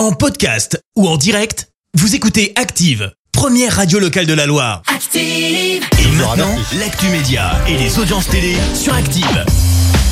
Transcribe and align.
En 0.00 0.12
podcast 0.12 0.82
ou 0.96 1.06
en 1.06 1.18
direct, 1.18 1.68
vous 1.92 2.14
écoutez 2.14 2.54
Active, 2.56 3.12
première 3.32 3.76
radio 3.76 3.98
locale 3.98 4.24
de 4.24 4.32
la 4.32 4.46
Loire. 4.46 4.80
Active. 4.86 5.84
Et 5.98 6.16
maintenant, 6.16 6.56
l'actu 6.78 7.08
média 7.08 7.50
et 7.68 7.76
les 7.76 7.98
audiences 7.98 8.26
télé 8.26 8.56
sur 8.74 8.94
Active. 8.94 9.44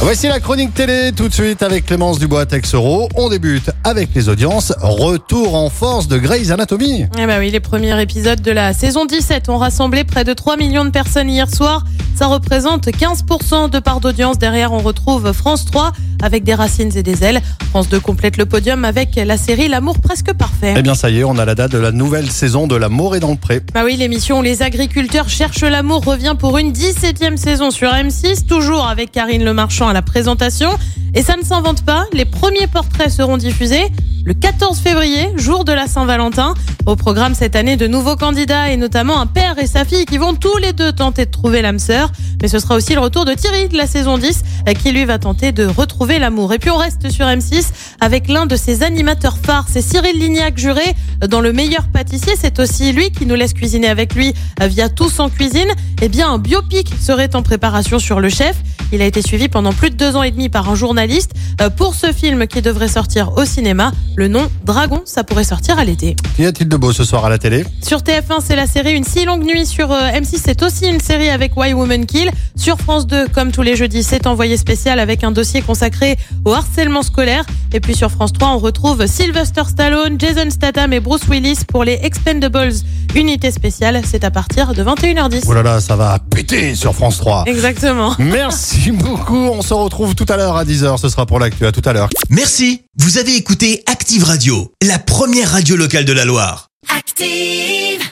Voici 0.01 0.29
la 0.29 0.41
chronique 0.41 0.75
télé 0.75 1.13
tout 1.17 1.27
de 1.29 1.33
suite 1.33 1.63
avec 1.63 1.87
Clémence 1.87 2.19
Dubois 2.19 2.45
Texero. 2.45 3.09
On 3.15 3.31
débute 3.31 3.71
avec 3.83 4.11
les 4.15 4.29
audiences. 4.29 4.75
Retour 4.79 5.55
en 5.55 5.71
force 5.71 6.07
de 6.07 6.19
Grey's 6.19 6.51
Anatomy. 6.51 7.07
Eh 7.19 7.27
ben 7.27 7.39
oui, 7.39 7.51
les 7.51 7.61
premiers 7.61 7.99
épisodes 7.99 8.43
de 8.43 8.51
la 8.53 8.75
saison 8.75 9.07
17 9.07 9.49
ont 9.49 9.57
rassemblé 9.57 10.05
près 10.05 10.25
de 10.25 10.35
3 10.35 10.59
millions 10.59 10.85
de 10.85 10.91
personnes 10.91 11.31
hier 11.31 11.49
soir. 11.49 11.83
Ça 12.19 12.27
représente 12.27 12.89
15% 12.89 13.71
de 13.71 13.79
part 13.79 14.01
d'audience. 14.01 14.39
Derrière, 14.39 14.73
on 14.73 14.79
retrouve 14.79 15.33
France 15.33 15.65
3 15.67 15.93
avec 16.21 16.43
des 16.43 16.55
racines 16.55 16.91
et 16.97 17.05
des 17.05 17.23
ailes. 17.23 17.41
France 17.71 17.89
2 17.91 18.01
complète 18.01 18.39
le 18.39 18.45
podium 18.45 18.85
avec 18.85 19.15
la 19.15 19.37
série 19.37 19.69
L'amour 19.69 20.01
presque 20.01 20.33
parfait. 20.33 20.75
Eh 20.77 20.83
bien 20.83 20.97
ça 20.97 21.11
y 21.11 21.21
est, 21.21 21.25
on 21.25 21.39
a 21.39 21.45
la 21.45 21.55
date 21.55 21.71
de 21.71 21.79
la 21.79 21.93
nouvelle 21.93 22.29
saison 22.29 22.67
de 22.67 22.75
L'amour 22.75 23.15
est 23.15 23.21
dans 23.21 23.31
le 23.31 23.37
pré. 23.37 23.61
Bah 23.73 23.83
oui, 23.85 23.95
l'émission 23.95 24.41
où 24.41 24.43
les 24.43 24.63
agriculteurs 24.63 25.29
cherchent 25.29 25.61
l'amour 25.61 26.05
revient 26.05 26.35
pour 26.37 26.59
une 26.59 26.73
17e 26.73 27.37
saison 27.37 27.71
sur 27.71 27.91
M6, 27.91 28.47
toujours 28.47 28.89
avec 28.89 29.13
Karine 29.13 29.45
Le 29.45 29.55
Marchand 29.55 29.87
à 29.87 29.93
la 29.93 30.03
présentation. 30.03 30.71
Et 31.15 31.23
ça 31.23 31.37
ne 31.37 31.43
s'invente 31.43 31.85
pas, 31.85 32.07
les 32.13 32.25
premiers 32.25 32.67
portraits 32.67 33.11
seront 33.11 33.37
diffusés 33.37 33.89
le 34.29 34.35
14 34.35 34.79
février, 34.79 35.31
jour 35.37 35.65
de 35.65 35.73
la 35.73 35.87
Saint-Valentin. 35.87 36.53
Au 36.85 36.97
programme 36.97 37.33
cette 37.33 37.57
année, 37.57 37.77
de 37.77 37.87
nouveaux 37.87 38.15
candidats 38.15 38.71
et 38.71 38.77
notamment 38.77 39.21
un 39.21 39.27
père 39.27 39.59
et 39.59 39.67
sa 39.67 39.87
fille 39.87 40.05
qui 40.05 40.19
vont 40.19 40.35
tous 40.35 40.59
les 40.59 40.75
deux 40.75 40.93
tenter 40.93 41.25
de 41.25 41.31
trouver 41.31 41.63
l'âme 41.63 41.79
sœur. 41.79 42.13
Mais 42.43 42.49
ce 42.49 42.59
sera 42.59 42.75
aussi 42.77 42.93
le 42.93 43.01
retour 43.01 43.25
de 43.25 43.33
Thierry 43.33 43.69
de 43.69 43.77
la 43.79 43.87
saison 43.87 44.19
10 44.19 44.43
qui 44.75 44.93
lui 44.93 45.05
va 45.05 45.19
tenter 45.19 45.53
de 45.53 45.67
retrouver 45.67 46.19
l'amour. 46.19 46.53
Et 46.53 46.59
puis 46.59 46.71
on 46.71 46.77
reste 46.77 47.11
sur 47.11 47.27
M6 47.27 47.67
avec 48.01 48.29
l'un 48.29 48.47
de 48.47 48.57
ses 48.57 48.83
animateurs 48.83 49.39
phares, 49.39 49.67
c'est 49.71 49.83
Cyril 49.83 50.19
Lignac 50.19 50.59
juré 50.59 50.95
dans 51.29 51.41
Le 51.41 51.53
meilleur 51.53 51.89
pâtissier. 51.89 52.35
C'est 52.39 52.59
aussi 52.59 52.93
lui 52.93 53.11
qui 53.11 53.27
nous 53.27 53.35
laisse 53.35 53.53
cuisiner 53.53 53.89
avec 53.89 54.15
lui 54.15 54.35
via 54.61 54.89
Tous 54.89 55.21
en 55.21 55.29
cuisine. 55.29 55.69
Eh 56.03 56.09
bien, 56.09 56.31
un 56.31 56.39
biopic 56.39 56.93
serait 57.01 57.35
en 57.35 57.43
préparation 57.43 57.99
sur 57.99 58.21
le 58.21 58.29
chef. 58.29 58.57
Il 58.93 59.03
a 59.03 59.05
été 59.05 59.21
suivi 59.21 59.49
pendant 59.49 59.73
plus 59.73 59.91
de 59.91 59.97
deux 59.97 60.17
ans 60.17 60.23
et 60.23 60.31
demi 60.31 60.49
par 60.49 60.71
un 60.71 60.75
journaliste 60.75 61.33
pour 61.77 61.95
ce 61.95 62.13
film 62.13 62.47
qui 62.47 62.63
devrait 62.63 62.89
sortir 62.89 63.33
au 63.37 63.45
cinéma. 63.45 63.93
Le 64.17 64.29
nom 64.29 64.49
Dragon, 64.65 65.03
ça 65.05 65.25
pourrait 65.25 65.45
sortir 65.45 65.79
à 65.79 65.85
l'été. 65.85 66.17
Qu'y 66.37 66.47
a-t-il 66.47 66.69
de 66.69 66.77
beau 66.77 66.93
ce 66.93 67.05
soir 67.05 67.25
à 67.25 67.31
la 67.31 67.39
télé? 67.39 67.65
Sur 67.83 68.01
TF1, 68.01 68.41
c'est 68.45 68.57
la 68.57 68.67
série 68.67 68.93
Une 68.93 69.05
si 69.05 69.25
longue 69.25 69.45
nuit. 69.45 69.67
Sur 69.67 69.93
euh, 69.93 70.11
M6, 70.11 70.41
c'est 70.45 70.63
aussi 70.63 70.87
une 70.87 71.01
série 71.01 71.31
avec 71.31 71.57
Why 71.57 71.73
Woman 71.73 72.07
Kill. 72.07 72.31
Sur 72.57 72.79
France 72.79 73.07
2, 73.07 73.29
comme 73.29 73.53
tous 73.53 73.63
les 73.63 73.77
jeudis, 73.77 74.03
c'est 74.03 74.27
envoyé 74.27 74.57
spécial 74.59 74.99
avec 74.99 75.25
un 75.25 75.31
dossier 75.31 75.63
consacré 75.63 76.17
au 76.45 76.53
harcèlement 76.53 77.03
scolaire. 77.03 77.45
Et 77.73 77.81
puis 77.81 77.95
sur 77.95 78.11
France 78.11 78.33
3, 78.33 78.49
on 78.49 78.59
retrouve 78.59 79.07
Sylvester 79.07 79.63
Stallone, 79.69 80.19
Jason 80.19 80.51
Statham 80.51 80.93
et 80.93 81.01
Bruce 81.01 81.27
Willis 81.29 81.61
pour 81.67 81.85
les 81.85 81.99
Expendables. 82.03 82.73
Unité 83.15 83.51
spéciale, 83.51 84.03
c'est 84.05 84.25
à 84.25 84.31
partir 84.31 84.75
de 84.75 84.83
21h10. 84.85 85.45
Oh 85.49 85.55
là 85.55 85.63
là, 85.63 85.81
ça 85.81 85.97
va 85.97 86.19
péter 86.19 86.75
sur 86.75 86.95
France 86.95 87.19
3. 87.19 87.45
Exactement. 87.47 88.15
Merci 88.19 88.91
beaucoup. 88.91 89.37
On 89.37 89.63
se 89.63 89.75
retrouve 89.75 90.15
tout 90.15 90.27
à 90.29 90.37
l'heure 90.37 90.57
à 90.57 90.65
10h. 90.65 90.99
Ce 90.99 91.09
sera 91.09 91.25
pour 91.25 91.39
l'actu. 91.39 91.67
À 91.67 91.73
tout 91.73 91.83
à 91.85 91.93
l'heure. 91.93 92.09
Merci, 92.31 92.83
vous 92.99 93.19
avez 93.19 93.35
écouté 93.37 93.83
Active 93.87 94.25
Radio, 94.25 94.73
la 94.83 94.99
première 94.99 95.51
radio 95.51 95.77
locale 95.77 96.05
de 96.05 96.13
la 96.13 96.25
Loire. 96.25 96.69
Active. 96.97 98.08